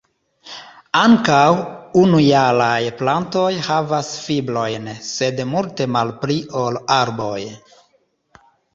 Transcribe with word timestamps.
Ankaŭ 1.01 1.41
unujaraj 2.05 2.79
plantoj 3.03 3.45
havas 3.69 4.11
fibrojn, 4.25 4.91
sed 5.13 5.47
multe 5.55 5.91
malpli 5.99 6.43
ol 6.67 6.85
arboj. 7.01 7.41